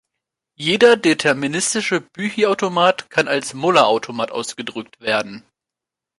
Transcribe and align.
Jeder 0.57 0.97
deterministische 0.97 2.01
Büchi-Automat 2.01 3.11
kann 3.11 3.27
als 3.27 3.53
Muller-Automat 3.53 4.31
ausgedrückt 4.31 4.99
werden. 4.99 5.45